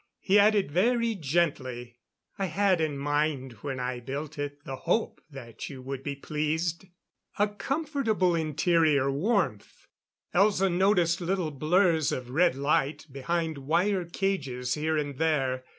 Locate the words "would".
5.83-6.01